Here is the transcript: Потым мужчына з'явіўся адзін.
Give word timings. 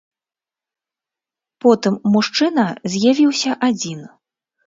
Потым 1.65 1.99
мужчына 2.15 2.65
з'явіўся 2.93 3.51
адзін. 3.71 3.99